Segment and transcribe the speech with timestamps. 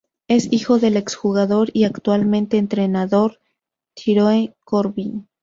[0.27, 3.39] Es hijo del exjugador y actualmente entrenador
[3.93, 5.27] Tyrone Corbin.